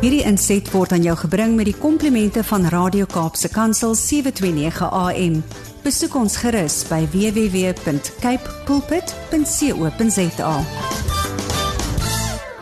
Hierdie 0.00 0.22
inset 0.24 0.64
word 0.72 0.94
aan 0.96 1.02
jou 1.04 1.12
gebring 1.26 1.58
met 1.58 1.66
die 1.68 1.76
komplimente 1.76 2.40
van 2.48 2.62
Radio 2.72 3.04
Kaapse 3.04 3.50
Kansel 3.52 3.92
729 3.92 4.86
AM. 4.96 5.34
Besoek 5.84 6.14
ons 6.16 6.38
gerus 6.40 6.78
by 6.88 7.02
www.cape 7.12 8.54
pulpit.co.za. 8.64 10.54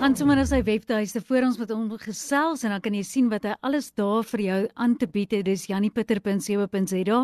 Gaan 0.01 0.19
sommer 0.19 0.41
na 0.41 0.48
sy 0.51 0.59
webtuiste 0.66 1.23
voor 1.29 1.46
ons 1.53 1.61
met 1.62 1.71
hom 1.71 1.87
gesels 2.03 2.66
en 2.66 2.75
dan 2.75 2.82
kan 2.82 2.98
jy 2.98 3.07
sien 3.07 3.30
wat 3.30 3.46
hy 3.46 3.55
alles 3.62 3.93
daar 3.95 4.27
vir 4.34 4.43
jou 4.48 4.59
aan 4.75 4.98
te 4.98 5.07
bied 5.07 5.30
het. 5.39 5.46
Dis 5.46 5.70
janiepieter.co.za. 5.70 7.23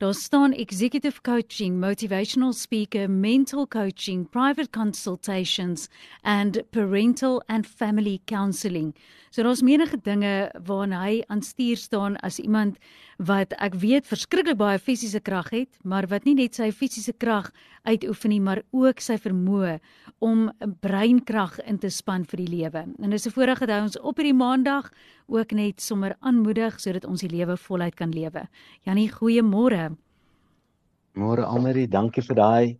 Daar 0.00 0.14
staan 0.14 0.52
executive 0.52 1.20
coaching, 1.20 1.78
motivational 1.78 2.52
speaker, 2.52 3.10
mental 3.10 3.66
coaching, 3.66 4.28
private 4.28 4.70
consultations 4.70 5.88
and 6.22 6.62
parental 6.70 7.42
and 7.46 7.66
family 7.66 8.20
counselling. 8.24 8.94
So 9.30 9.42
daar's 9.42 9.60
menige 9.62 10.00
dinge 10.00 10.48
waarna 10.64 11.02
hy 11.04 11.20
aan 11.28 11.42
stuur 11.42 11.76
staan 11.76 12.16
as 12.24 12.38
iemand 12.38 12.78
wat 13.20 13.52
ek 13.60 13.74
weet 13.76 14.06
verskriklik 14.08 14.56
baie 14.56 14.78
fisiese 14.80 15.20
krag 15.20 15.50
het, 15.52 15.76
maar 15.84 16.06
wat 16.08 16.24
nie 16.24 16.34
net 16.38 16.56
sy 16.56 16.70
fisiese 16.72 17.12
krag 17.12 17.50
uitoefen 17.84 18.32
nie, 18.32 18.40
maar 18.40 18.62
ook 18.72 19.02
sy 19.04 19.18
vermoë 19.20 19.76
om 20.24 20.48
breinkrag 20.80 21.58
in 21.68 21.78
te 21.80 21.90
span 21.92 22.24
vir 22.24 22.44
die 22.44 22.50
lewe. 22.56 22.84
En 23.02 23.10
dis 23.10 23.26
'n 23.26 23.36
voorreg 23.36 23.60
dat 23.60 23.68
hy 23.68 23.80
ons 23.82 24.00
op 24.00 24.16
hierdie 24.16 24.36
maandag 24.36 24.90
ook 25.28 25.52
net 25.52 25.80
sommer 25.80 26.16
aanmoedig 26.20 26.80
sodat 26.80 27.04
ons 27.04 27.20
die 27.20 27.28
lewe 27.36 27.56
voluit 27.56 27.94
kan 27.94 28.10
lewe. 28.10 28.48
Janie, 28.84 29.10
goeiemôre. 29.10 29.96
Môre 31.14 31.44
Almarie, 31.44 31.88
dankie 31.88 32.22
vir 32.22 32.36
daai 32.36 32.78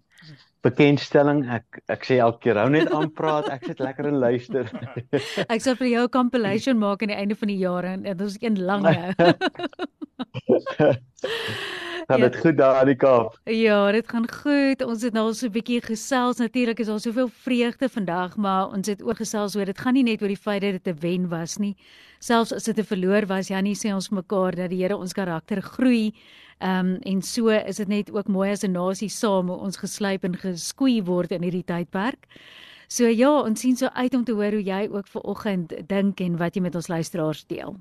bekendstelling. 0.63 1.45
Ek 1.49 1.81
ek 1.89 2.05
sê 2.05 2.19
elke 2.21 2.41
keer 2.45 2.57
hou 2.57 2.69
net 2.71 2.93
aan 2.93 3.11
praat. 3.11 3.49
Ek 3.49 3.65
sit 3.65 3.81
lekker 3.81 4.07
en 4.07 4.19
luister. 4.21 4.69
ek 5.55 5.61
sal 5.61 5.77
vir 5.77 5.89
jou 5.89 6.05
'n 6.05 6.09
compilation 6.09 6.79
maak 6.79 7.03
aan 7.03 7.09
die 7.09 7.17
einde 7.17 7.35
van 7.35 7.49
die 7.49 7.59
jaar 7.59 7.85
en 7.85 8.03
dit 8.03 8.21
is 8.21 8.37
een 8.41 8.61
lang 8.61 8.85
hou. 8.85 9.13
Gaan 12.11 12.21
dit 12.21 12.35
ja. 12.35 12.41
goed 12.41 12.57
daar 12.57 12.81
in 12.81 12.87
die 12.87 12.97
Kaap? 12.97 13.39
Ja, 13.45 13.93
dit 13.95 14.09
gaan 14.09 14.27
goed. 14.27 14.83
Ons 14.83 15.03
het 15.07 15.15
nou 15.15 15.29
so 15.35 15.47
'n 15.47 15.53
bietjie 15.53 15.81
gesels. 15.81 16.39
Natuurlik 16.39 16.81
is 16.81 16.87
daar 16.87 17.01
soveel 17.01 17.29
vreugde 17.29 17.89
vandag, 17.89 18.37
maar 18.37 18.73
ons 18.73 18.87
het 18.87 19.03
ook 19.03 19.17
gesels 19.17 19.57
oor 19.57 19.65
dit 19.65 19.79
gaan 19.79 19.95
nie 19.95 20.03
net 20.03 20.23
oor 20.23 20.29
die 20.29 20.37
feit 20.37 20.63
dat 20.63 20.83
dit 20.83 20.95
'n 20.95 20.99
wen 21.01 21.29
was 21.29 21.57
nie. 21.59 21.77
Selfs 22.19 22.53
as 22.53 22.65
dit 22.65 22.79
'n 22.79 22.85
verloor 22.85 23.27
was, 23.27 23.49
Janie 23.49 23.77
sê 23.77 23.95
ons 23.95 24.09
mekaar 24.09 24.55
dat 24.55 24.71
die 24.71 24.83
Here 24.83 24.97
ons 24.97 25.13
karakter 25.13 25.63
groei. 25.63 26.13
Ehm 26.59 26.87
um, 26.87 26.99
en 27.03 27.23
so 27.23 27.49
is 27.49 27.77
dit 27.77 27.89
net 27.89 28.13
ook 28.13 28.29
mooi 28.29 28.51
as 28.51 28.65
'n 28.65 28.73
nasie 28.73 29.09
saam 29.09 29.49
hoe 29.49 29.59
ons 29.59 29.77
geslyp 29.77 30.25
en 30.25 30.37
geskoei 30.37 31.03
word 31.03 31.31
in 31.31 31.43
hierdie 31.43 31.65
tydperk. 31.65 32.27
So 32.89 33.07
ja, 33.07 33.41
ons 33.41 33.61
sien 33.61 33.77
so 33.77 33.87
uit 33.87 34.15
om 34.15 34.25
te 34.25 34.33
hoor 34.33 34.51
hoe 34.51 34.65
jy 34.65 34.89
ook 34.91 35.07
ver 35.07 35.23
oggend 35.23 35.73
dink 35.87 36.21
en 36.21 36.37
wat 36.37 36.55
jy 36.55 36.63
met 36.63 36.75
ons 36.75 36.89
luisteraars 36.89 37.47
deel. 37.47 37.77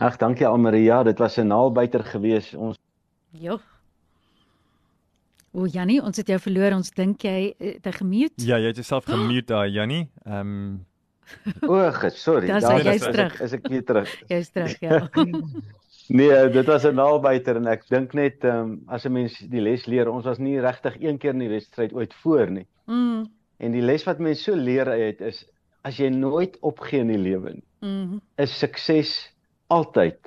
Ag, 0.00 0.16
dankie 0.16 0.46
Almaria, 0.46 1.02
dit 1.02 1.18
was 1.18 1.36
'n 1.36 1.46
naalbuiter 1.46 2.04
gewees. 2.04 2.54
Ons 2.54 2.78
Ja. 3.30 3.58
O 5.52 5.66
Jannie, 5.66 6.02
ons 6.02 6.16
het 6.16 6.26
jou 6.26 6.38
verloor. 6.38 6.72
Ons 6.72 6.90
dink 6.90 7.22
jy 7.22 7.54
het 7.58 7.86
uh, 7.86 7.92
gemute? 7.92 8.44
Ja, 8.46 8.56
jy 8.58 8.66
het 8.66 8.76
jouself 8.76 9.04
gemute 9.10 9.52
daar, 9.52 9.68
Jannie. 9.68 10.08
Ehm 10.24 10.40
um... 10.40 10.86
O, 11.62 11.90
sorry. 12.08 12.46
Daar 12.46 12.56
is 12.58 12.82
jy 12.82 13.10
terug. 13.12 13.40
Is 13.40 13.52
ek 13.52 13.68
weer 13.68 13.84
terug? 13.84 14.14
Jy's 14.26 14.50
terug, 14.50 14.80
ja. 14.80 15.08
Nee, 16.10 16.48
dit 16.50 16.66
was 16.66 16.82
'n 16.82 16.94
naalbuiter 16.94 17.56
en 17.56 17.66
ek 17.70 17.84
dink 17.88 18.12
net 18.18 18.44
ehm 18.44 18.56
um, 18.56 18.82
as 18.88 19.04
'n 19.06 19.12
mens 19.12 19.38
die 19.38 19.60
les 19.60 19.86
leer, 19.86 20.10
ons 20.10 20.24
was 20.24 20.38
nie 20.38 20.58
regtig 20.60 20.96
een 20.98 21.18
keer 21.18 21.36
in 21.36 21.44
die 21.44 21.48
wedstryd 21.48 21.92
ooit 21.92 22.14
voor 22.14 22.50
nie. 22.50 22.66
Mm. 22.86 23.28
En 23.58 23.70
die 23.70 23.82
les 23.82 24.04
wat 24.04 24.18
mense 24.18 24.42
so 24.42 24.56
leer 24.56 24.88
uit 24.88 25.20
is 25.20 25.46
as 25.82 25.96
jy 25.96 26.08
nooit 26.08 26.58
opgee 26.60 27.00
in 27.00 27.12
die 27.12 27.18
lewe 27.18 27.52
nie, 27.52 27.64
mm. 27.80 28.20
is 28.36 28.58
sukses 28.58 29.29
altyd 29.70 30.18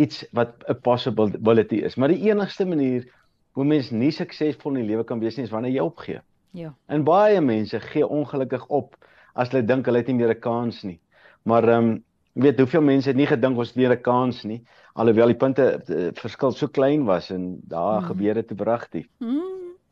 iets 0.00 0.22
wat 0.32 0.52
'n 0.68 0.80
possibility 0.80 1.82
is. 1.84 1.96
Maar 1.96 2.08
die 2.08 2.30
enigste 2.30 2.66
manier 2.66 3.08
hoe 3.52 3.64
mens 3.64 3.90
nie 3.90 4.10
suksesvol 4.10 4.74
in 4.76 4.86
die 4.86 4.90
lewe 4.90 5.04
kan 5.04 5.20
wees 5.20 5.36
nie 5.36 5.44
is 5.44 5.50
wanneer 5.52 5.72
jy 5.72 5.84
opgee. 5.84 6.20
Ja. 6.50 6.74
En 6.86 7.04
baie 7.04 7.40
mense 7.40 7.80
gee 7.80 8.06
ongelukkig 8.06 8.66
op 8.66 8.96
as 9.32 9.50
hulle 9.50 9.64
dink 9.64 9.86
hulle 9.86 9.98
het 9.98 10.06
nie 10.06 10.16
meer 10.16 10.34
'n 10.34 10.40
kans 10.40 10.82
nie. 10.82 11.00
Maar 11.42 11.68
ehm 11.68 11.84
um, 11.84 12.04
weet 12.32 12.58
hoeveel 12.58 12.82
mense 12.82 13.08
het 13.08 13.16
nie 13.16 13.26
gedink 13.26 13.58
ons 13.58 13.68
het 13.68 13.76
weer 13.76 13.92
'n 13.92 14.00
kans 14.00 14.42
nie 14.42 14.62
alhoewel 14.92 15.32
die 15.32 15.38
punte 15.38 15.66
die 15.86 16.08
eh, 16.08 16.14
verskil 16.20 16.52
so 16.56 16.68
klein 16.68 17.06
was 17.08 17.30
en 17.32 17.56
daar 17.68 18.00
mm. 18.00 18.06
gebeure 18.10 18.44
te 18.44 18.54
bragtig. 18.54 19.06
Mm. 19.18 19.40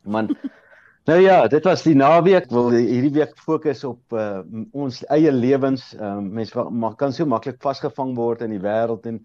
Man 0.01 0.35
Nou 1.09 1.17
ja, 1.17 1.47
dit 1.47 1.63
was 1.65 1.81
die 1.83 1.95
naweek. 1.97 2.49
Wil 2.53 2.69
hierdie 2.77 3.13
week 3.15 3.33
fokus 3.41 3.83
op 3.87 4.13
uh, 4.13 4.43
ons 4.71 5.01
eie 5.09 5.31
lewens. 5.31 5.93
Uh, 5.97 6.19
mense 6.21 6.67
mag 6.69 6.95
kan 6.99 7.13
so 7.13 7.25
maklik 7.25 7.57
vasgevang 7.63 8.13
word 8.15 8.43
in 8.45 8.53
die 8.53 8.61
wêreld 8.61 9.07
en 9.09 9.23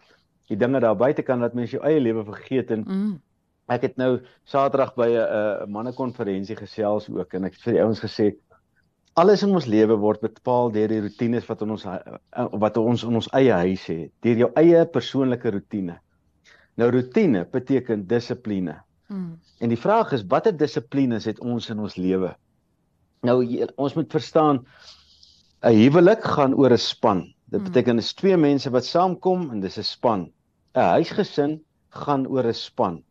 die 0.48 0.56
dinge 0.56 0.80
daar 0.80 0.96
buite 0.96 1.22
kan 1.26 1.42
dat 1.44 1.54
mens 1.54 1.74
jou 1.74 1.82
eie 1.84 2.00
lewe 2.00 2.24
vergeet 2.24 2.70
en 2.70 2.84
mm. 2.86 3.14
ek 3.74 3.88
het 3.88 3.96
nou 4.00 4.20
Saterdag 4.46 4.94
by 4.94 5.08
'n 5.10 5.20
uh, 5.20 5.66
mannekonferensie 5.66 6.56
gesels 6.56 7.10
ook 7.10 7.34
en 7.34 7.44
ek 7.44 7.58
het 7.58 7.62
vir 7.66 7.76
die 7.76 7.82
ouens 7.82 8.00
gesê 8.00 8.30
alles 9.16 9.42
in 9.46 9.54
ons 9.56 9.66
lewe 9.66 9.96
word 9.96 10.20
bepaal 10.20 10.70
deur 10.74 10.92
die 10.92 11.00
rotines 11.06 11.46
wat 11.48 11.62
ons 11.64 11.86
eh, 11.88 12.16
wat 12.60 12.76
ons 12.76 13.04
in 13.06 13.16
ons 13.16 13.28
eie 13.38 13.54
huis 13.64 13.86
het, 13.88 14.10
deur 14.24 14.42
jou 14.44 14.50
eie 14.60 14.82
persoonlike 14.92 15.52
rotine. 15.54 15.96
Nou 16.76 16.90
rotine 16.92 17.46
beteken 17.52 18.04
dissipline. 18.10 18.76
Mm. 19.08 19.38
En 19.58 19.68
die 19.68 19.78
vraag 19.78 20.12
is 20.12 20.26
watter 20.26 20.56
dissiplines 20.56 21.24
het 21.24 21.40
ons 21.40 21.70
in 21.70 21.78
ons 21.78 21.96
lewe? 21.96 22.34
Nou 23.26 23.38
ons 23.76 23.94
moet 23.94 24.10
verstaan 24.12 24.66
'n 25.62 25.74
huwelik 25.74 26.24
gaan 26.24 26.54
oor 26.54 26.72
'n 26.72 26.78
span. 26.78 27.34
Dit 27.44 27.60
mm. 27.60 27.64
beteken 27.64 27.96
dis 27.96 28.14
twee 28.14 28.36
mense 28.36 28.70
wat 28.70 28.84
saamkom 28.84 29.50
en 29.50 29.60
dis 29.60 29.78
'n 29.78 29.82
span. 29.82 30.30
'n 30.74 30.80
Huisgesin 30.80 31.62
gaan 31.88 32.26
oor 32.26 32.46
'n 32.46 32.54
span 32.54 33.02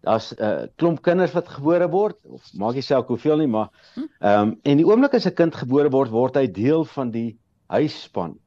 daar's 0.00 0.32
'n 0.34 0.42
uh, 0.42 0.66
klomp 0.76 1.02
kinders 1.02 1.32
wat 1.32 1.48
gebore 1.48 1.88
word 1.90 2.16
of 2.22 2.42
maak 2.54 2.74
nie 2.74 2.82
saak 2.82 3.08
hoeveel 3.08 3.38
nie 3.42 3.50
maar 3.50 3.70
hm? 3.94 4.06
ehm 4.20 4.40
um, 4.40 4.58
en 4.62 4.76
die 4.76 4.86
oomblik 4.86 5.14
as 5.14 5.26
'n 5.26 5.34
kind 5.34 5.54
gebore 5.54 5.90
word 5.90 6.10
word 6.10 6.34
hy 6.36 6.46
deel 6.46 6.84
van 6.84 7.10
die 7.10 7.38
huisspan. 7.66 8.38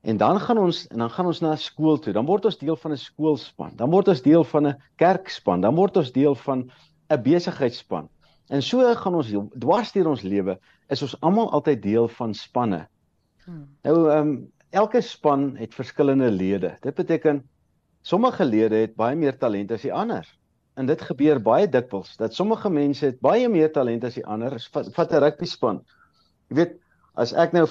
En 0.00 0.16
dan 0.16 0.40
gaan 0.40 0.58
ons 0.58 0.86
en 0.86 0.98
dan 0.98 1.10
gaan 1.10 1.26
ons 1.26 1.40
na 1.40 1.56
skool 1.56 1.98
toe. 1.98 2.12
Dan 2.12 2.26
word 2.26 2.44
ons 2.44 2.58
deel 2.58 2.76
van 2.76 2.92
'n 2.92 2.96
skoolspan. 2.96 3.76
Dan 3.76 3.90
word 3.90 4.08
ons 4.08 4.22
deel 4.22 4.44
van 4.44 4.66
'n 4.66 4.76
kerkspan. 4.96 5.60
Dan 5.60 5.74
word 5.74 5.96
ons 5.96 6.12
deel 6.12 6.34
van 6.34 6.70
'n 7.08 7.22
besigheidsspan. 7.22 8.08
En 8.48 8.62
so 8.62 8.94
gaan 8.94 9.14
ons 9.14 9.34
dwars 9.58 9.92
deur 9.92 10.08
ons 10.08 10.22
lewe 10.22 10.58
is 10.88 11.02
ons 11.02 11.20
almal 11.20 11.50
altyd 11.52 11.82
deel 11.82 12.08
van 12.08 12.34
spanne. 12.34 12.88
Hmm. 13.44 13.68
Nou 13.82 14.10
ehm 14.10 14.28
um, 14.28 14.52
elke 14.70 15.00
span 15.00 15.56
het 15.56 15.74
verskillende 15.74 16.30
lede. 16.30 16.76
Dit 16.80 16.94
beteken 16.94 17.48
sommige 18.02 18.44
lede 18.44 18.76
het 18.76 18.94
baie 18.94 19.16
meer 19.16 19.38
talent 19.38 19.72
as 19.72 19.82
die 19.82 19.92
ander 19.92 20.26
en 20.80 20.86
dit 20.86 21.02
gebeur 21.02 21.40
baie 21.42 21.68
dikwels 21.68 22.14
dat 22.16 22.34
sommige 22.34 22.70
mense 22.70 23.04
het 23.04 23.18
baie 23.20 23.48
meer 23.48 23.72
talent 23.72 24.04
as 24.04 24.16
die 24.18 24.26
ander. 24.26 24.56
Vat 24.72 25.12
'n 25.12 25.22
rugby 25.24 25.44
span. 25.46 25.82
Jy 26.48 26.56
weet, 26.56 26.78
as 27.20 27.32
ek 27.36 27.52
nou 27.52 27.66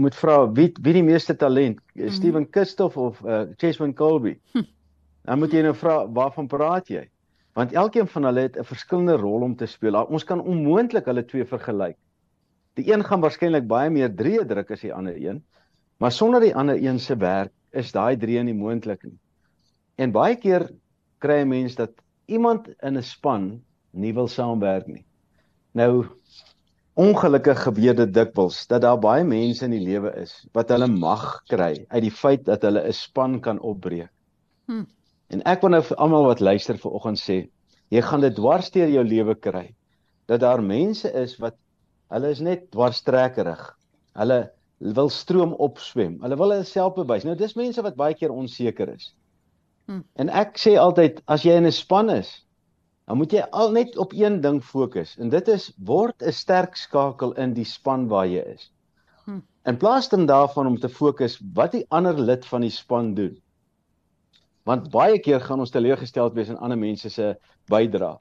moet 0.00 0.16
vra 0.18 0.36
wie 0.56 0.68
wie 0.82 0.94
die 0.96 1.06
meeste 1.06 1.36
talent, 1.38 1.80
mm. 1.94 2.10
Steven 2.16 2.46
Kistoff 2.50 2.96
of 2.98 3.20
uh, 3.24 3.44
Chesman 3.60 3.94
Colby. 3.94 4.34
Hm. 4.54 4.66
Dan 5.24 5.40
moet 5.40 5.54
jy 5.56 5.62
nou 5.64 5.74
vra 5.78 6.02
waarvan 6.16 6.48
praat 6.50 6.90
jy? 6.92 7.04
Want 7.54 7.72
elkeen 7.72 8.08
van 8.10 8.26
hulle 8.28 8.48
het 8.48 8.58
'n 8.58 8.66
verskillende 8.66 9.16
rol 9.16 9.46
om 9.46 9.54
te 9.56 9.66
speel. 9.66 9.96
Ons 10.10 10.24
kan 10.24 10.40
onmoontlik 10.42 11.06
hulle 11.06 11.24
twee 11.24 11.44
vergelyk. 11.44 11.96
Die 12.74 12.90
een 12.90 13.04
gaan 13.04 13.22
waarskynlik 13.22 13.66
baie 13.70 13.90
meer 13.90 14.10
drie 14.10 14.44
druk 14.44 14.70
as 14.70 14.80
die 14.82 14.92
ander 14.92 15.14
een, 15.16 15.44
maar 15.98 16.12
sonder 16.12 16.40
die 16.40 16.54
ander 16.54 16.76
een 16.76 16.98
se 16.98 17.16
werk 17.16 17.52
is 17.70 17.92
daai 17.92 18.16
drie 18.16 18.42
nie 18.42 18.54
moontlik 18.54 19.04
nie. 19.04 19.18
En 19.96 20.12
baie 20.12 20.36
keer 20.36 20.68
kry 21.22 21.42
'n 21.42 21.48
mens 21.48 21.74
dat 21.74 21.92
iemand 22.26 22.68
in 22.82 22.96
'n 22.98 23.02
span 23.02 23.62
nie 23.92 24.12
wil 24.14 24.28
saamwerk 24.28 24.86
nie. 24.86 25.04
Nou 25.72 26.06
ongelukkig 26.94 27.62
gebeur 27.66 27.94
dit 27.98 28.12
dikwels 28.14 28.66
dat 28.70 28.84
daar 28.84 28.98
baie 29.02 29.24
mense 29.26 29.64
in 29.66 29.72
die 29.74 29.82
lewe 29.82 30.12
is 30.20 30.34
wat 30.54 30.70
hulle 30.70 30.86
mag 30.86 31.42
kry 31.50 31.72
uit 31.88 32.02
die 32.04 32.14
feit 32.14 32.44
dat 32.46 32.62
hulle 32.62 32.84
'n 32.86 32.92
span 32.92 33.40
kan 33.40 33.58
opbreek. 33.60 34.10
Hm. 34.66 34.84
En 35.28 35.42
ek 35.42 35.60
wil 35.62 35.70
nou 35.70 35.82
vir 35.82 35.96
almal 35.96 36.24
wat 36.24 36.40
luister 36.40 36.78
vanoggend 36.78 37.18
sê, 37.18 37.48
jy 37.90 38.02
gaan 38.02 38.20
dit 38.20 38.34
dwarsteer 38.34 38.88
jou 38.88 39.04
lewe 39.04 39.34
kry 39.34 39.74
dat 40.26 40.40
daar 40.40 40.62
mense 40.62 41.10
is 41.12 41.36
wat 41.38 41.56
hulle 42.08 42.30
is 42.30 42.40
net 42.40 42.70
dwarstrekkerig. 42.70 43.76
Hulle 44.14 44.52
wil 44.78 45.08
stroom 45.08 45.54
opswem. 45.54 46.20
Hulle 46.22 46.36
wil 46.36 46.50
hulle 46.50 46.64
self 46.64 46.94
bewys. 46.94 47.24
Nou 47.24 47.34
dis 47.34 47.56
mense 47.56 47.82
wat 47.82 47.96
baie 47.96 48.14
keer 48.14 48.30
onseker 48.30 48.88
is. 48.94 49.14
Hmm. 49.86 50.04
En 50.16 50.28
ek 50.28 50.56
sê 50.60 50.76
altyd 50.78 51.20
as 51.26 51.42
jy 51.42 51.56
in 51.56 51.66
'n 51.66 51.72
span 51.72 52.10
is, 52.10 52.43
dan 53.04 53.16
moet 53.20 53.32
jy 53.36 53.44
al 53.52 53.72
net 53.72 53.96
op 54.00 54.12
een 54.16 54.40
ding 54.40 54.62
fokus 54.64 55.16
en 55.20 55.28
dit 55.32 55.48
is 55.52 55.72
word 55.84 56.22
'n 56.22 56.32
sterk 56.32 56.76
skakel 56.76 57.34
in 57.36 57.52
die 57.54 57.64
span 57.64 58.08
waar 58.08 58.26
jy 58.26 58.44
is. 58.54 58.70
Hmm. 59.24 59.42
In 59.64 59.76
plaas 59.76 60.08
daarvan 60.08 60.66
om 60.66 60.78
te 60.78 60.88
fokus 60.88 61.40
wat 61.54 61.72
die 61.72 61.86
ander 61.88 62.18
lid 62.18 62.46
van 62.46 62.60
die 62.60 62.70
span 62.70 63.14
doen. 63.14 63.40
Want 64.64 64.90
baie 64.90 65.18
keer 65.18 65.40
gaan 65.40 65.60
ons 65.60 65.70
teleurgesteld 65.70 66.34
wees 66.34 66.48
in 66.48 66.58
ander 66.58 66.78
mense 66.78 67.10
se 67.10 67.36
bydrae. 67.68 68.18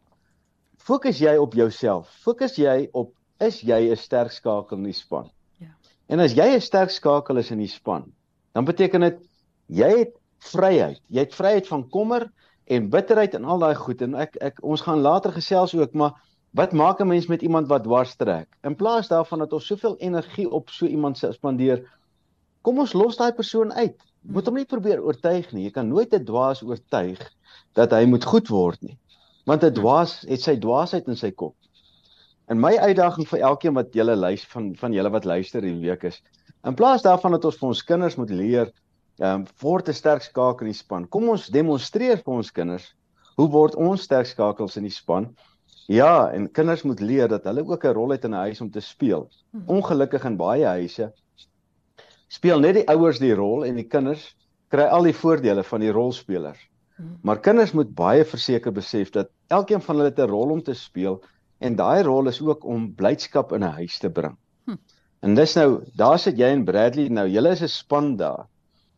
Fokus 0.77 1.19
jy 1.19 1.37
op 1.37 1.53
jouself. 1.53 2.09
Fokus 2.23 2.55
jy 2.55 2.89
op 2.91 3.13
is 3.39 3.61
jy 3.61 3.91
'n 3.91 3.95
sterk 3.95 4.31
skakel 4.31 4.77
in 4.77 4.83
die 4.83 4.93
span? 4.93 5.31
Ja. 5.59 5.71
En 6.07 6.19
as 6.19 6.33
jy 6.33 6.55
'n 6.55 6.61
sterk 6.61 6.89
skakel 6.89 7.37
is 7.37 7.51
in 7.51 7.59
die 7.59 7.67
span, 7.67 8.11
dan 8.53 8.65
beteken 8.65 9.01
dit 9.01 9.19
jy 9.67 9.97
het 9.99 10.15
vryheid. 10.39 10.99
Jy 11.07 11.19
het 11.19 11.35
vryheid 11.35 11.67
van 11.67 11.89
kommer 11.89 12.31
en 12.65 12.89
bitterheid 12.89 13.33
en 13.33 13.45
al 13.45 13.59
daai 13.59 13.75
goed 13.75 14.01
en 14.01 14.15
ek 14.15 14.37
ek 14.41 14.61
ons 14.63 14.81
gaan 14.81 15.01
later 15.03 15.33
gesels 15.35 15.75
ook, 15.75 15.93
maar 15.93 16.13
wat 16.53 16.73
maak 16.73 17.01
'n 17.01 17.07
mens 17.07 17.27
met 17.27 17.41
iemand 17.41 17.67
wat 17.67 17.83
dwars 17.83 18.15
trek? 18.15 18.47
In 18.63 18.75
plaas 18.75 19.07
daarvan 19.07 19.39
dat 19.39 19.53
ons 19.53 19.65
soveel 19.65 19.97
energie 19.97 20.49
op 20.49 20.69
so 20.69 20.85
iemand 20.85 21.17
se 21.17 21.31
spandeer, 21.31 21.83
kom 22.61 22.79
ons 22.79 22.93
los 22.93 23.17
daai 23.17 23.33
persoon 23.33 23.73
uit. 23.73 23.97
Moet 24.21 24.45
hom 24.45 24.55
nie 24.55 24.65
probeer 24.65 25.03
oortuig 25.03 25.51
nie. 25.51 25.63
Jy 25.63 25.71
kan 25.71 25.87
nooit 25.87 26.13
'n 26.13 26.25
dwaas 26.25 26.61
oortuig 26.63 27.19
dat 27.73 27.91
hy 27.91 28.05
moet 28.05 28.23
goed 28.23 28.47
word 28.47 28.81
nie. 28.81 28.97
Want 29.45 29.63
'n 29.63 29.73
dwaas 29.73 30.21
het 30.21 30.41
sy 30.41 30.55
dwaasheid 30.55 31.07
in 31.07 31.15
sy 31.15 31.31
kop. 31.31 31.55
En 32.47 32.59
my 32.59 32.77
uitdaging 32.77 33.27
vir 33.27 33.39
elkeen 33.39 33.73
wat 33.73 33.93
julle 33.93 34.15
luister 34.15 34.49
van 34.51 34.75
van 34.75 34.93
julle 34.93 35.09
wat 35.09 35.25
luister 35.25 35.61
hierdie 35.61 35.89
week 35.89 36.03
is, 36.03 36.21
in 36.63 36.75
plaas 36.75 37.01
daarvan 37.01 37.31
dat 37.31 37.45
ons 37.45 37.57
vir 37.57 37.67
ons 37.67 37.83
kinders 37.83 38.15
moet 38.15 38.29
leer 38.29 38.71
ehm 39.19 39.41
um, 39.41 39.45
word 39.61 39.89
'n 39.89 39.93
sterk 39.93 40.21
skakel 40.21 40.67
in 40.67 40.73
die 40.73 40.79
span. 40.79 41.07
Kom 41.07 41.29
ons 41.29 41.47
demonstreer 41.47 42.17
vir 42.17 42.33
ons 42.33 42.51
kinders 42.51 42.93
hoe 43.35 43.49
word 43.49 43.75
ons 43.75 44.01
sterk 44.01 44.25
skakels 44.25 44.77
in 44.77 44.83
die 44.83 44.93
span? 44.93 45.35
Ja, 45.87 46.31
en 46.31 46.51
kinders 46.51 46.83
moet 46.83 46.99
leer 46.99 47.27
dat 47.27 47.43
hulle 47.43 47.65
ook 47.65 47.85
'n 47.85 47.93
rol 47.93 48.11
het 48.11 48.25
in 48.25 48.31
'n 48.33 48.45
huis 48.47 48.61
om 48.61 48.71
te 48.71 48.81
speel. 48.81 49.29
Mhm. 49.51 49.69
Ongelukkig 49.69 50.25
in 50.25 50.37
baie 50.37 50.65
huise 50.65 51.13
speel 52.27 52.59
net 52.59 52.73
die 52.73 52.87
ouers 52.87 53.19
die 53.19 53.33
rol 53.33 53.65
en 53.65 53.75
die 53.75 53.87
kinders 53.87 54.35
kry 54.69 54.83
al 54.89 55.03
die 55.03 55.13
voordele 55.13 55.63
van 55.63 55.79
die 55.79 55.91
rolspelers. 55.91 56.69
Mhm. 56.97 57.07
Maar 57.21 57.39
kinders 57.39 57.73
moet 57.73 57.95
baie 57.95 58.25
verseker 58.25 58.71
besef 58.71 59.11
dat 59.11 59.29
elkeen 59.47 59.81
van 59.81 59.97
hulle 59.97 60.13
'n 60.17 60.29
rol 60.29 60.49
om 60.51 60.63
te 60.63 60.73
speel 60.73 61.21
En 61.63 61.77
daai 61.79 62.03
rol 62.03 62.27
is 62.27 62.41
ook 62.43 62.65
om 62.67 62.89
blydskap 62.99 63.53
in 63.55 63.63
'n 63.63 63.75
huis 63.79 63.97
te 63.99 64.09
bring. 64.09 64.35
Hm. 64.65 64.75
En 65.19 65.35
dis 65.35 65.53
nou, 65.55 65.83
daar 65.95 66.19
sit 66.19 66.37
jy 66.37 66.49
en 66.51 66.65
Bradley 66.65 67.07
nou, 67.07 67.27
julle 67.27 67.49
is 67.55 67.63
'n 67.63 67.67
span 67.67 68.15
daar. 68.15 68.47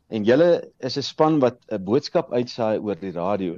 En 0.09 0.23
julle 0.23 0.71
is 0.79 0.97
'n 0.97 1.01
span 1.01 1.39
wat 1.39 1.57
'n 1.71 1.83
boodskap 1.83 2.31
uitsaai 2.33 2.79
oor 2.79 2.95
die 2.95 3.11
radio. 3.11 3.57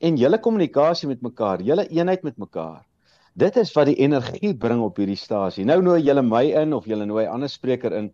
En 0.00 0.16
julle 0.16 0.38
kommunikasie 0.38 1.08
met 1.08 1.22
mekaar, 1.22 1.62
julle 1.62 1.88
eenheid 1.88 2.22
met 2.22 2.36
mekaar. 2.36 2.86
Dit 3.34 3.56
is 3.56 3.72
wat 3.72 3.86
die 3.86 4.00
energie 4.02 4.54
bring 4.54 4.80
op 4.82 4.96
hierdie 4.96 5.16
stasie. 5.16 5.64
Nou 5.64 5.82
nooi 5.82 6.02
julle 6.02 6.22
my 6.22 6.44
in 6.44 6.72
of 6.72 6.86
julle 6.86 7.06
nooi 7.06 7.24
'n 7.24 7.30
ander 7.30 7.48
spreker 7.48 7.92
in 7.92 8.12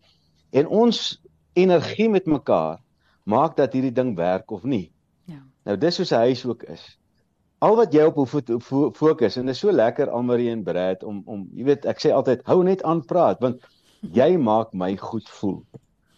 en 0.52 0.66
ons 0.66 1.20
energie 1.54 2.08
met 2.08 2.26
mekaar 2.26 2.80
maak 3.24 3.56
dat 3.56 3.72
hierdie 3.72 3.92
ding 3.92 4.16
werk 4.16 4.50
of 4.50 4.64
nie. 4.64 4.92
Ja. 5.24 5.42
Nou 5.64 5.76
dis 5.76 5.94
soos 5.94 6.12
'n 6.12 6.26
huis 6.28 6.46
ook 6.46 6.62
is 6.62 6.98
al 7.64 7.78
wat 7.78 7.94
jy 7.94 8.04
op 8.08 8.18
hoe 8.18 8.90
fokus 8.96 9.38
en 9.40 9.48
dit 9.48 9.56
is 9.56 9.62
so 9.62 9.72
lekker 9.72 10.10
Almarie 10.12 10.50
en 10.52 10.64
Brad 10.66 11.04
om 11.06 11.22
om 11.30 11.46
jy 11.56 11.68
weet 11.70 11.86
ek 11.88 12.02
sê 12.02 12.12
altyd 12.12 12.44
hou 12.48 12.60
net 12.66 12.82
aan 12.84 13.02
praat 13.08 13.40
want 13.44 13.62
jy 14.14 14.34
maak 14.36 14.74
my 14.76 14.90
goed 15.00 15.28
voel. 15.38 15.62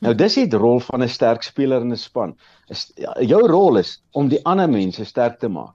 Nou 0.04 0.12
dis 0.14 0.34
die 0.34 0.48
rol 0.52 0.80
van 0.84 1.02
'n 1.02 1.08
sterk 1.08 1.42
speler 1.42 1.80
in 1.80 1.92
'n 1.92 1.96
span. 1.96 2.36
Is 2.68 2.92
ja, 2.96 3.14
jou 3.20 3.46
rol 3.46 3.78
is 3.78 4.02
om 4.12 4.28
die 4.28 4.44
ander 4.44 4.68
mense 4.68 5.04
sterk 5.04 5.38
te 5.38 5.48
maak. 5.48 5.74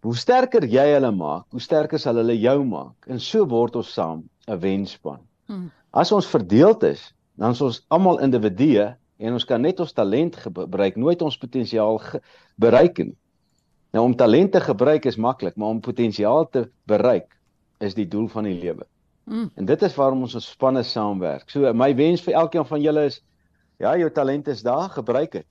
Hoe 0.00 0.16
sterker 0.16 0.64
jy 0.64 0.92
hulle 0.92 1.10
maak, 1.10 1.44
hoe 1.50 1.60
sterker 1.60 1.98
sal 1.98 2.16
hulle 2.16 2.36
jou 2.38 2.64
maak 2.64 3.08
en 3.08 3.20
so 3.20 3.46
word 3.46 3.76
ons 3.76 3.92
saam 3.92 4.28
'n 4.46 4.60
wenspan. 4.60 5.20
Hmm. 5.46 5.70
As 5.92 6.12
ons 6.12 6.26
verdeeld 6.26 6.82
is, 6.82 7.12
dan 7.36 7.50
is 7.50 7.60
ons 7.60 7.84
almal 7.88 8.20
individue 8.20 8.94
en 9.18 9.32
ons 9.32 9.44
kan 9.44 9.62
net 9.62 9.80
ons 9.80 9.92
talent 9.92 10.36
gebruik, 10.36 10.96
nooit 10.96 11.22
ons 11.22 11.38
potensiaal 11.38 12.00
bereik 12.56 12.98
nie. 12.98 13.16
Nou 13.92 14.04
om 14.04 14.16
talent 14.16 14.52
te 14.52 14.60
gebruik 14.60 15.06
is 15.06 15.16
maklik, 15.16 15.56
maar 15.56 15.68
om 15.68 15.80
potensiaal 15.80 16.48
te 16.50 16.68
bereik 16.84 17.32
is 17.80 17.94
die 17.94 18.08
doel 18.08 18.28
van 18.28 18.44
die 18.44 18.58
lewe. 18.60 18.84
Mm. 19.26 19.50
En 19.58 19.64
dit 19.66 19.82
is 19.82 19.94
waarom 19.98 20.22
ons 20.22 20.34
ons 20.38 20.50
spanne 20.50 20.82
saamwerk. 20.86 21.50
So 21.50 21.72
my 21.74 21.90
wens 21.98 22.22
vir 22.22 22.36
elkeen 22.38 22.66
van 22.66 22.82
julle 22.82 23.06
is 23.10 23.20
ja, 23.82 23.96
jou 23.98 24.10
talent 24.14 24.48
is 24.48 24.62
daar, 24.62 24.88
gebruik 24.94 25.32
dit. 25.32 25.48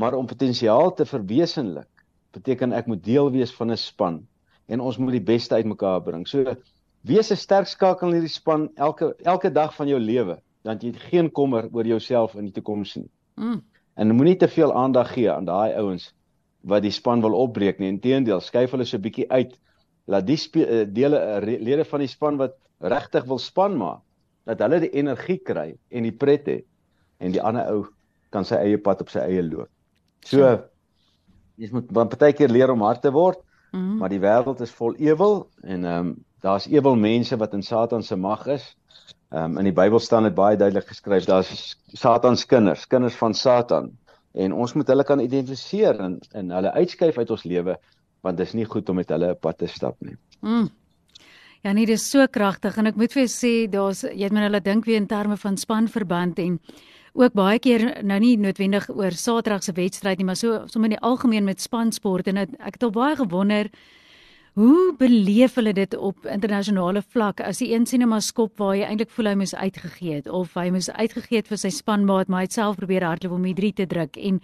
Maar 0.00 0.16
om 0.16 0.26
potensiaal 0.26 0.94
te 0.96 1.04
verwesenlik, 1.06 1.90
beteken 2.32 2.72
ek 2.72 2.88
moet 2.88 3.02
deel 3.04 3.28
wees 3.34 3.52
van 3.52 3.70
'n 3.70 3.76
span 3.76 4.22
en 4.66 4.80
ons 4.80 4.96
moet 4.96 5.12
die 5.12 5.26
beste 5.32 5.54
uit 5.54 5.68
mekaar 5.68 6.00
bring. 6.02 6.26
So 6.26 6.56
wees 7.04 7.30
'n 7.30 7.36
sterk 7.36 7.66
skakel 7.66 8.08
in 8.08 8.14
hierdie 8.14 8.32
span 8.32 8.70
elke 8.76 9.14
elke 9.24 9.50
dag 9.52 9.74
van 9.74 9.88
jou 9.88 10.00
lewe, 10.00 10.40
dan 10.64 10.78
jy 10.80 10.92
geen 11.10 11.30
kommer 11.30 11.68
oor 11.72 11.86
jouself 11.86 12.34
in 12.34 12.44
die 12.44 12.52
toekoms 12.52 12.96
nie. 12.96 13.10
Mm. 13.36 13.62
En 13.94 14.16
moenie 14.16 14.36
te 14.36 14.48
veel 14.48 14.72
aandag 14.72 15.12
gee 15.12 15.30
aan 15.30 15.44
daai 15.44 15.74
ouens 15.74 16.14
wat 16.62 16.82
die 16.82 16.90
span 16.90 17.20
wil 17.20 17.34
opbreek 17.34 17.78
nie. 17.78 17.88
Inteendeel, 17.88 18.40
skuif 18.40 18.70
hulle 18.70 18.84
so 18.84 18.96
'n 18.96 19.02
bietjie 19.02 19.30
uit. 19.30 19.58
Laat 20.06 20.26
die 20.26 20.38
uh, 20.54 20.86
dele 20.88 21.18
uh, 21.18 21.60
lede 21.60 21.84
van 21.84 22.00
die 22.00 22.08
span 22.08 22.36
wat 22.36 22.56
regtig 22.82 23.26
wil 23.30 23.38
span 23.38 23.76
maak, 23.78 24.02
dat 24.48 24.62
hulle 24.64 24.80
die 24.82 24.90
energie 24.98 25.38
kry 25.38 25.72
en 25.90 26.06
die 26.08 26.14
pret 26.14 26.48
het 26.50 26.66
en 27.22 27.34
die 27.34 27.42
ander 27.42 27.68
ou 27.70 27.86
kan 28.34 28.46
sy 28.48 28.58
eie 28.58 28.80
pad 28.80 29.04
op 29.04 29.12
sy 29.12 29.22
eie 29.22 29.42
loop. 29.46 29.70
So 30.26 30.42
jy 31.60 31.70
moet 31.74 31.90
dan 31.94 32.10
partykeer 32.10 32.50
leer 32.50 32.72
om 32.72 32.82
hard 32.82 33.02
te 33.02 33.12
word, 33.14 33.38
mm 33.70 33.80
-hmm. 33.80 33.96
maar 33.98 34.10
die 34.10 34.20
wêreld 34.20 34.60
is 34.60 34.70
vol 34.70 34.94
ewel 34.98 35.48
en 35.62 35.84
ehm 35.84 36.06
um, 36.06 36.14
daar's 36.42 36.66
ewel 36.66 36.96
mense 36.96 37.36
wat 37.36 37.52
in 37.54 37.62
Satan 37.62 38.02
se 38.02 38.16
mag 38.16 38.46
is. 38.46 38.76
Ehm 39.30 39.44
um, 39.44 39.58
in 39.58 39.64
die 39.64 39.72
Bybel 39.72 39.98
staan 39.98 40.22
dit 40.22 40.34
baie 40.34 40.56
duidelik 40.56 40.88
geskryf, 40.88 41.24
daar's 41.24 41.78
Satan 41.92 42.36
se 42.36 42.46
kinders, 42.46 42.86
kinders 42.86 43.14
van 43.14 43.34
Satan 43.34 43.92
en 44.32 44.52
ons 44.52 44.72
moet 44.72 44.88
hulle 44.88 45.04
kan 45.04 45.20
identifiseer 45.20 46.00
en 46.00 46.18
en 46.32 46.50
hulle 46.50 46.72
uitskuif 46.72 47.18
uit 47.18 47.30
ons 47.30 47.44
lewe 47.44 47.78
want 48.22 48.36
dit 48.36 48.46
is 48.46 48.52
nie 48.52 48.64
goed 48.64 48.88
om 48.88 48.96
met 48.96 49.08
hulle 49.08 49.30
'n 49.30 49.38
pad 49.40 49.58
te 49.58 49.66
stap 49.66 49.96
nie. 50.00 50.16
Mm. 50.40 50.70
Ja 51.62 51.72
nee, 51.72 51.86
dit 51.86 51.94
is 51.94 52.10
so 52.10 52.24
kragtig 52.26 52.74
en 52.74 52.90
ek 52.90 52.96
moet 52.98 53.12
vir 53.14 53.28
sê 53.30 53.68
daar's 53.70 54.00
jy 54.02 54.24
het 54.24 54.34
men 54.34 54.42
hulle 54.48 54.60
dink 54.60 54.86
weer 54.88 54.98
in 54.98 55.06
terme 55.06 55.36
van 55.38 55.54
spanverband 55.54 56.40
en 56.42 56.56
ook 57.14 57.36
baie 57.38 57.60
keer 57.62 57.84
nou 58.02 58.18
nie 58.18 58.32
noodwendig 58.40 58.88
oor 58.90 59.14
Saterdag 59.14 59.62
se 59.62 59.74
wedstryd 59.76 60.18
nie, 60.18 60.26
maar 60.26 60.40
so 60.40 60.64
sommer 60.66 60.90
in 60.90 60.96
die 60.96 61.04
algemeen 61.06 61.46
met 61.46 61.62
spansport 61.62 62.26
en 62.26 62.40
het, 62.42 62.56
ek 62.58 62.80
het 62.80 62.86
al 62.88 62.94
baie 62.96 63.14
gewonder 63.20 63.70
Hoe 64.52 64.92
beleef 64.98 65.54
hulle 65.56 65.72
dit 65.72 65.94
op 65.96 66.26
internasionale 66.28 67.00
vlak? 67.00 67.40
As 67.40 67.62
die 67.62 67.70
een 67.72 67.86
sien 67.86 68.02
'n 68.02 68.08
maskop 68.08 68.58
waar 68.58 68.74
hy 68.74 68.82
eintlik 68.82 69.10
voel 69.10 69.26
hy 69.26 69.34
moes 69.34 69.54
uitgegee 69.54 70.14
het 70.14 70.28
of 70.28 70.54
hy 70.54 70.68
moes 70.70 70.90
uitgegee 70.90 71.38
het 71.38 71.48
vir 71.48 71.56
sy 71.56 71.70
spanmaat 71.70 72.28
maar 72.28 72.40
hy 72.40 72.44
het 72.44 72.52
self 72.52 72.76
probeer 72.76 73.04
hardloop 73.04 73.32
om 73.32 73.42
die 73.42 73.54
3 73.54 73.72
te 73.72 73.86
druk 73.86 74.16
en 74.16 74.40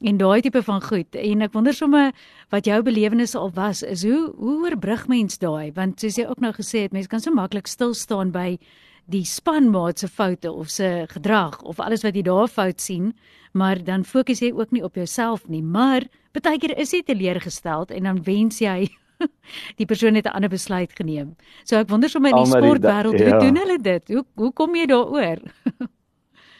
en 0.00 0.18
daai 0.20 0.42
tipe 0.44 0.62
van 0.62 0.82
goed 0.82 1.16
en 1.16 1.44
ek 1.46 1.54
wonder 1.54 1.74
sommer 1.74 2.12
wat 2.52 2.66
jou 2.68 2.82
belewenis 2.84 3.34
al 3.34 3.50
was 3.54 3.82
is 3.82 4.04
hoe 4.04 4.32
hoe 4.36 4.56
oorbrug 4.66 5.06
mens 5.08 5.38
daai 5.38 5.72
want 5.76 6.00
soos 6.00 6.18
jy 6.18 6.26
ook 6.28 6.42
nou 6.44 6.52
gesê 6.56 6.84
het 6.84 6.92
mense 6.92 7.08
kan 7.08 7.20
so 7.20 7.32
maklik 7.32 7.70
stil 7.70 7.94
staan 7.94 8.32
by 8.34 8.58
die 9.06 9.24
spanmaat 9.24 10.02
se 10.02 10.08
foute 10.08 10.52
of 10.52 10.68
se 10.68 11.06
gedrag 11.14 11.62
of 11.62 11.80
alles 11.80 12.02
wat 12.02 12.16
jy 12.16 12.22
daar 12.26 12.48
fout 12.48 12.80
sien 12.80 13.14
maar 13.52 13.80
dan 13.84 14.04
fokus 14.04 14.42
jy 14.42 14.52
ook 14.52 14.72
nie 14.72 14.84
op 14.84 14.96
jouself 14.96 15.48
nie 15.48 15.62
maar 15.62 16.04
baie 16.36 16.58
keer 16.60 16.76
is 16.76 16.92
jy 16.92 17.02
teleurgesteld 17.02 17.90
en 17.90 18.02
dan 18.10 18.22
wens 18.24 18.60
jy 18.60 18.90
die 19.80 19.86
persoon 19.86 20.14
het 20.14 20.26
'n 20.26 20.36
ander 20.36 20.50
besluit 20.50 20.92
geneem. 20.92 21.36
So 21.64 21.76
ek 21.76 21.88
wonder 21.88 22.10
sommer 22.10 22.30
in 22.30 22.44
die 22.44 22.52
sportwêreld, 22.52 23.16
hoe 23.16 23.28
ja. 23.28 23.38
doen 23.38 23.56
hulle 23.56 23.78
dit? 23.80 24.08
Hoe 24.08 24.24
hoe 24.34 24.52
kom 24.52 24.74
jy 24.76 24.86
daaroor? 24.86 25.40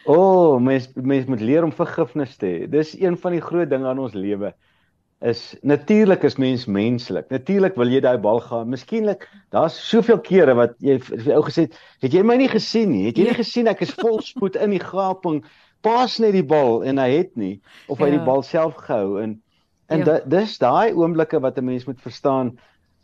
o, 0.07 0.17
oh, 0.17 0.61
mens 0.63 0.89
mens 0.95 1.27
moet 1.27 1.41
leer 1.41 1.67
om 1.67 1.75
vergifnis 1.75 2.37
te 2.41 2.47
hê. 2.47 2.71
Dis 2.71 2.95
een 2.99 3.19
van 3.21 3.37
die 3.37 3.43
groot 3.45 3.71
dinge 3.71 3.89
aan 3.91 4.03
ons 4.03 4.17
lewe. 4.17 4.53
Is 5.25 5.57
natuurlik 5.63 6.27
is 6.29 6.37
mens 6.37 6.67
menslik. 6.69 7.31
Natuurlik 7.33 7.79
wil 7.81 7.89
jy 7.89 8.03
daai 8.05 8.19
bal 8.21 8.41
gaan. 8.45 8.69
Miskielik 8.69 9.25
daar's 9.55 9.79
soveel 9.89 10.21
kere 10.21 10.55
wat 10.59 10.77
jy 10.85 10.99
vir 11.01 11.33
ou 11.39 11.45
gesê 11.47 11.67
het, 11.67 11.79
het 12.05 12.13
jy 12.13 12.23
my 12.23 12.37
nie 12.37 12.51
gesien 12.53 12.93
nie? 12.93 13.07
Het 13.09 13.23
jy 13.23 13.31
nie 13.31 13.37
ja. 13.37 13.41
gesien 13.41 13.73
ek 13.73 13.83
is 13.87 13.95
vol 13.97 14.21
spoed 14.25 14.59
in 14.61 14.77
die 14.77 14.83
gaping? 14.83 15.41
Pas 15.85 16.19
net 16.21 16.37
die 16.37 16.45
bal 16.45 16.83
en 16.85 17.01
hy 17.01 17.11
het 17.15 17.35
nie 17.37 17.57
of 17.89 18.01
hy 18.01 18.11
ja. 18.11 18.19
die 18.19 18.25
bal 18.27 18.45
self 18.45 18.77
gehou 18.85 19.21
en 19.23 19.39
En 19.87 20.05
ja. 20.05 20.21
dis 20.27 20.59
daai 20.59 20.95
oomblikke 20.95 21.41
wat 21.41 21.59
'n 21.59 21.65
mens 21.65 21.85
moet 21.85 22.01
verstaan. 22.01 22.59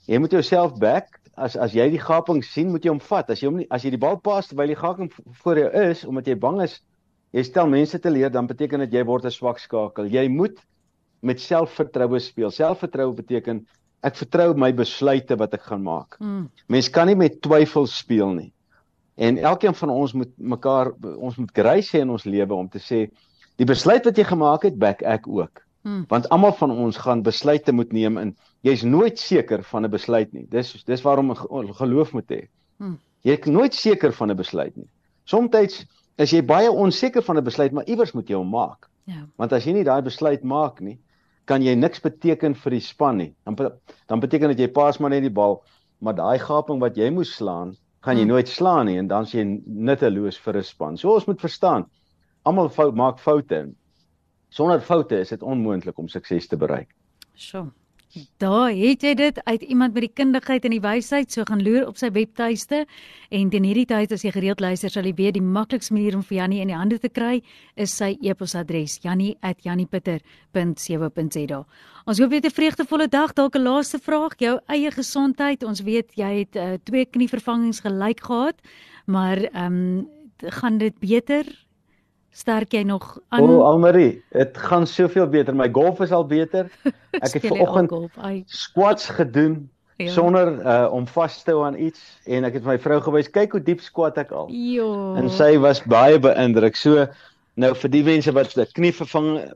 Jy 0.07 0.19
moet 0.19 0.31
jouself 0.31 0.79
back 0.79 1.21
as 1.35 1.57
as 1.57 1.73
jy 1.73 1.89
die 1.91 2.01
gaping 2.01 2.45
sien, 2.45 2.71
moet 2.71 2.85
jy 2.85 2.91
hom 2.91 3.01
vat. 3.01 3.31
As 3.31 3.41
jy 3.41 3.47
hom 3.47 3.57
nie 3.57 3.67
as 3.71 3.83
jy 3.83 3.91
die 3.91 3.99
bal 4.03 4.19
pas 4.19 4.47
terwyl 4.47 4.67
die 4.67 4.77
gaping 4.77 5.13
voor 5.43 5.59
jou 5.59 5.71
is 5.91 6.05
omdat 6.05 6.27
jy 6.27 6.37
bang 6.39 6.63
is, 6.63 6.81
jy 7.33 7.43
stel 7.43 7.69
mense 7.69 7.99
te 7.99 8.11
leer, 8.11 8.31
dan 8.31 8.47
beteken 8.47 8.85
dit 8.85 8.93
jy 8.93 9.05
word 9.05 9.25
'n 9.25 9.31
swak 9.31 9.59
skakel. 9.59 10.07
Jy 10.07 10.29
moet 10.29 10.59
met 11.23 11.41
selfvertroue 11.41 12.21
speel. 12.21 12.51
Selfvertroue 12.51 13.15
beteken 13.15 13.67
ek 14.03 14.17
vertrou 14.19 14.55
my 14.59 14.73
besluite 14.73 15.37
wat 15.39 15.55
ek 15.55 15.63
gaan 15.63 15.83
maak. 15.83 16.17
Mm. 16.21 16.49
Mens 16.69 16.91
kan 16.91 17.07
nie 17.07 17.17
met 17.17 17.41
twyfel 17.43 17.87
speel 17.87 18.35
nie. 18.35 18.53
En 19.15 19.39
elkeen 19.39 19.75
van 19.75 19.91
ons 19.91 20.13
moet 20.13 20.33
mekaar 20.39 20.93
ons 21.17 21.37
moet 21.37 21.53
grace 21.55 21.97
hê 21.97 22.01
in 22.03 22.11
ons 22.11 22.25
lewe 22.25 22.55
om 22.55 22.69
te 22.69 22.81
sê 22.83 23.11
die 23.61 23.69
besluit 23.69 24.05
wat 24.05 24.17
jy 24.17 24.25
gemaak 24.25 24.65
het, 24.67 24.79
back 24.79 25.03
ek 25.03 25.29
ook. 25.29 25.63
Hmm. 25.83 26.05
Want 26.09 26.29
almal 26.35 26.55
van 26.59 26.71
ons 26.71 26.97
gaan 26.97 27.23
besluite 27.23 27.73
moet 27.73 27.93
neem 27.93 28.19
en 28.19 28.35
jy's 28.67 28.83
nooit 28.83 29.19
seker 29.19 29.63
van 29.71 29.85
'n 29.85 29.91
besluit 29.91 30.33
nie. 30.33 30.47
Dis 30.51 30.85
dis 30.85 31.03
waarom 31.03 31.35
geloof 31.35 32.13
moet 32.13 32.31
hê. 32.31 32.49
Hmm. 32.79 32.99
Jy 33.23 33.39
is 33.39 33.47
nooit 33.47 33.75
seker 33.75 34.13
van 34.13 34.31
'n 34.31 34.37
besluit 34.37 34.77
nie. 34.77 34.89
Somstyds 35.25 35.85
is 36.23 36.33
jy 36.35 36.43
baie 36.47 36.71
onseker 36.71 37.23
van 37.23 37.39
'n 37.39 37.45
besluit, 37.45 37.73
maar 37.73 37.89
iewers 37.89 38.13
moet 38.13 38.29
jy 38.29 38.37
hom 38.37 38.51
maak. 38.51 38.89
Ja. 39.05 39.27
Want 39.37 39.53
as 39.53 39.65
jy 39.67 39.73
nie 39.73 39.85
daai 39.85 40.03
besluit 40.03 40.45
maak 40.45 40.81
nie, 40.81 40.99
kan 41.45 41.63
jy 41.63 41.75
niks 41.75 42.01
beteken 42.01 42.55
vir 42.55 42.71
die 42.71 42.81
span 42.81 43.17
nie. 43.17 43.35
Dan 43.45 43.57
dan 44.09 44.21
beteken 44.21 44.49
dit 44.55 44.59
jy 44.59 44.69
pas 44.73 44.99
maar 44.99 45.11
net 45.11 45.23
die 45.23 45.31
bal, 45.31 45.63
maar 46.01 46.15
daai 46.15 46.39
gaping 46.39 46.81
wat 46.81 46.97
jy 46.97 47.11
moes 47.11 47.35
slaan, 47.35 47.77
gaan 48.03 48.17
jy 48.17 48.23
hmm. 48.23 48.35
nooit 48.35 48.49
slaan 48.49 48.87
nie 48.87 48.99
en 48.99 49.09
dan 49.09 49.23
is 49.23 49.35
jy 49.35 49.45
nutteloos 49.67 50.39
vir 50.39 50.57
'n 50.57 50.63
span. 50.63 50.97
So 50.97 51.15
ons 51.15 51.27
moet 51.27 51.41
verstaan, 51.41 51.87
almal 52.45 52.69
fout 52.69 52.95
maak 52.95 53.19
foute. 53.19 53.75
Sonder 54.51 54.81
foute 54.81 55.19
is 55.19 55.31
dit 55.31 55.43
onmoontlik 55.43 55.99
om 55.99 56.09
sukses 56.09 56.49
te 56.49 56.57
bereik. 56.57 56.95
Sjoe. 57.35 57.71
Daar 58.37 58.69
het 58.77 59.01
jy 59.03 59.15
dit 59.17 59.45
uit 59.45 59.63
iemand 59.63 59.95
met 59.95 60.03
die 60.05 60.13
kundigheid 60.13 60.65
en 60.65 60.71
die 60.75 60.81
wysheid 60.85 61.33
so 61.33 61.43
gaan 61.49 61.63
loer 61.65 61.87
op 61.89 61.97
sy 61.97 62.11
webtuiste 62.13 62.85
en 63.33 63.51
teen 63.53 63.65
hierdie 63.65 63.87
tyd 63.89 64.13
as 64.13 64.25
jy 64.27 64.33
gereeld 64.35 64.61
luister 64.61 64.91
sal 64.93 65.07
jy 65.09 65.15
weet 65.17 65.35
die 65.39 65.45
maklikste 65.45 65.95
manier 65.97 66.15
om 66.19 66.25
vir 66.27 66.37
Jannie 66.43 66.61
in 66.61 66.69
die 66.69 66.77
hande 66.77 66.99
te 67.01 67.09
kry 67.09 67.41
is 67.81 67.97
sy 67.97 68.19
e-posadres 68.21 68.99
jannie@janniepitter.co.za. 69.05 71.61
Ons 72.05 72.19
hoop 72.21 72.31
jy 72.31 72.37
het 72.43 72.47
'n 72.47 72.59
vreugdevolle 72.61 73.09
dag. 73.09 73.33
Dalk 73.33 73.57
'n 73.57 73.63
laaste 73.63 73.99
vraag, 73.99 74.39
jou 74.39 74.61
eie 74.69 74.91
gesondheid. 74.91 75.65
Ons 75.65 75.81
weet 75.81 76.13
jy 76.15 76.39
het 76.45 76.57
uh, 76.57 76.75
twee 76.85 77.07
knievervangings 77.07 77.81
gelyk 77.81 78.21
gehad, 78.21 78.61
maar 79.07 79.39
ehm 79.39 79.73
um, 79.73 80.09
gaan 80.39 80.79
dit 80.79 80.99
beter? 80.99 81.45
Sterk 82.33 82.73
jy 82.73 82.83
nog 82.89 83.19
aan? 83.29 83.45
O, 83.45 83.61
Almarie, 83.67 84.23
dit 84.33 84.59
gaan 84.69 84.87
soveel 84.87 85.29
beter. 85.29 85.57
My 85.57 85.69
golf 85.73 86.01
is 86.01 86.13
al 86.13 86.27
beter. 86.27 86.71
Ek 87.25 87.37
het 87.37 87.47
vanoggend 87.47 87.93
squats 88.47 89.09
gedoen 89.13 89.69
ja. 89.97 90.11
sonder 90.11 90.53
uh, 90.61 90.93
om 90.93 91.07
vas 91.07 91.43
te 91.43 91.53
hou 91.53 91.65
aan 91.67 91.77
iets 91.79 92.01
en 92.25 92.47
ek 92.49 92.57
het 92.59 92.65
my 92.67 92.79
vrou 92.81 93.01
gewys, 93.05 93.29
kyk 93.31 93.57
hoe 93.57 93.63
diep 93.63 93.83
squat 93.85 94.19
ek 94.23 94.33
al. 94.37 94.49
Jo. 94.53 95.15
En 95.21 95.29
sy 95.33 95.55
was 95.63 95.83
baie 95.89 96.19
beïndruk. 96.23 96.79
So 96.79 97.07
nou 97.61 97.75
vir 97.77 97.93
die 97.93 98.05
mense 98.07 98.33
wat 98.35 98.55
die 98.57 98.67
knie 98.73 98.95
vervang 98.97 99.29
uh, 99.37 99.51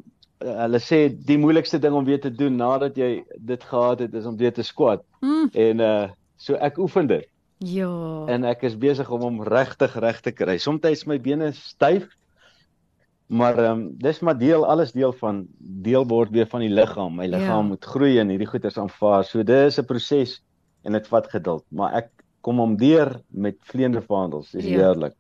hulle 0.67 0.81
sê 0.83 1.07
die 1.29 1.39
moeilikste 1.41 1.81
ding 1.83 1.97
om 1.97 2.05
weer 2.07 2.21
te 2.23 2.33
doen 2.33 2.59
nadat 2.61 2.99
jy 3.01 3.25
dit 3.49 3.65
gehad 3.71 4.05
het 4.05 4.15
is 4.15 4.29
om 4.29 4.37
weer 4.37 4.55
te 4.55 4.67
squat. 4.67 5.05
Mm. 5.25 5.49
En 5.53 5.85
uh 5.89 5.97
so 6.37 6.53
ek 6.61 6.77
oefen 6.77 7.07
dit. 7.09 7.25
Ja. 7.65 7.89
En 8.29 8.45
ek 8.45 8.67
is 8.69 8.75
besig 8.77 9.09
om 9.11 9.23
hom 9.25 9.39
regtig 9.49 9.95
reg 10.05 10.19
te 10.21 10.35
kry. 10.37 10.59
Somstyds 10.61 11.07
my 11.09 11.17
bene 11.17 11.49
styf 11.57 12.05
Maar 13.27 13.59
ehm 13.59 13.71
um, 13.71 13.95
dis 13.99 14.21
maar 14.21 14.39
deel 14.39 14.67
alles 14.67 14.93
deel 14.93 15.13
van 15.13 15.47
deel 15.59 16.07
word 16.07 16.31
weer 16.31 16.47
van 16.47 16.61
die 16.61 16.71
liggaam. 16.71 17.15
My 17.15 17.27
liggaam 17.27 17.65
ja. 17.65 17.69
moet 17.75 17.85
groei 17.85 18.19
en 18.19 18.29
hierdie 18.29 18.47
goeters 18.47 18.79
aanvaar. 18.79 19.25
So 19.25 19.43
dis 19.43 19.79
'n 19.79 19.85
proses 19.85 20.43
en 20.83 20.93
dit 20.93 21.09
vat 21.09 21.27
geduld, 21.31 21.65
maar 21.69 21.93
ek 21.95 22.11
kom 22.41 22.61
om 22.61 22.77
deur 22.77 23.21
met 23.29 23.57
vleiende 23.61 24.03
vaandels. 24.03 24.51
Dis 24.51 24.65
ja. 24.65 24.79
heerlik. 24.79 25.15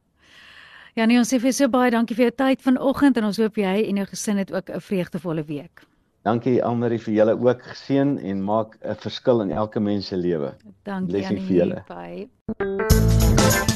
Ja, 0.94 1.04
nee, 1.04 1.18
ons 1.18 1.34
sê 1.34 1.40
vir 1.42 1.52
so 1.52 1.68
baie 1.68 1.90
dankie 1.90 2.16
vir 2.16 2.30
jou 2.30 2.34
tyd 2.46 2.62
vanoggend 2.62 3.16
en 3.16 3.25
ons 3.25 3.36
hoop 3.36 3.58
jy 3.60 3.82
en 3.88 3.96
jou 4.00 4.06
gesin 4.06 4.38
het 4.40 4.52
ook 4.52 4.70
'n 4.70 4.80
vreugdevolle 4.80 5.44
week. 5.44 5.82
Dankie 6.22 6.64
Almarie 6.64 6.98
vir 6.98 7.14
julle 7.14 7.34
ook 7.38 7.62
geseën 7.62 8.18
en 8.18 8.42
maak 8.42 8.78
'n 8.82 8.94
verskil 8.94 9.40
in 9.42 9.50
elke 9.50 9.80
mens 9.80 10.06
se 10.06 10.16
lewe. 10.16 10.54
Dankie 10.82 11.26
aan 11.26 11.46
julle. 11.46 11.84
Bye. 11.86 13.75